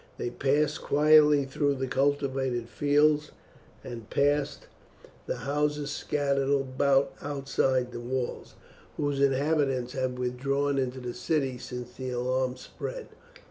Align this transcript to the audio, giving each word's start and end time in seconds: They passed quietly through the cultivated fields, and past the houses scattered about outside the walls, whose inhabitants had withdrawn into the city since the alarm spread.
They 0.17 0.31
passed 0.31 0.81
quietly 0.81 1.45
through 1.45 1.75
the 1.75 1.85
cultivated 1.85 2.69
fields, 2.69 3.29
and 3.83 4.09
past 4.09 4.65
the 5.27 5.35
houses 5.45 5.91
scattered 5.91 6.49
about 6.49 7.13
outside 7.21 7.91
the 7.91 7.99
walls, 7.99 8.55
whose 8.97 9.19
inhabitants 9.21 9.93
had 9.93 10.17
withdrawn 10.17 10.79
into 10.79 10.99
the 10.99 11.13
city 11.13 11.59
since 11.59 11.91
the 11.93 12.09
alarm 12.09 12.55
spread. 12.57 13.09